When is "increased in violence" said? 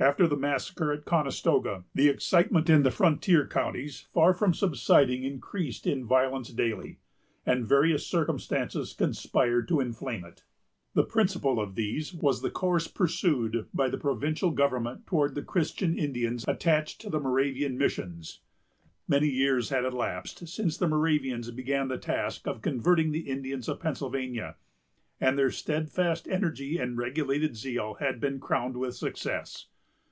5.24-6.50